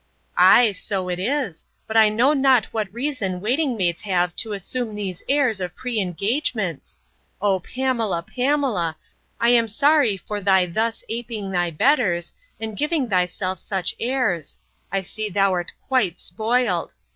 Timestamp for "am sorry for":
9.49-10.41